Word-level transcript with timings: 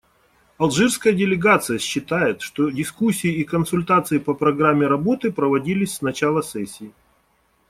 Алжирская 0.57 1.13
делегация 1.13 1.77
считает, 1.77 2.41
что 2.41 2.71
дискуссии 2.71 3.35
и 3.35 3.43
консультации 3.43 4.17
по 4.17 4.33
программе 4.33 4.87
работы 4.87 5.31
проводились 5.31 5.93
с 5.93 6.01
начала 6.01 6.41
сессии. 6.41 6.91